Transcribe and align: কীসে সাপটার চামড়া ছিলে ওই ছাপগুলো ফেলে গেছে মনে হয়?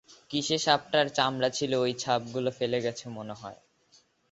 কীসে 0.31 0.57
সাপটার 0.57 1.05
চামড়া 1.09 1.49
ছিলে 1.49 1.75
ওই 1.77 1.93
ছাপগুলো 1.93 2.49
ফেলে 2.57 2.79
গেছে 2.85 3.05
মনে 3.09 3.33
হয়? 3.33 3.59